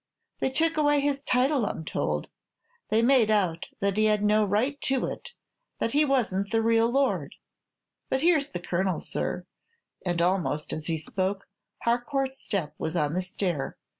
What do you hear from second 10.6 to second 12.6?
as he spoke, Harcourt's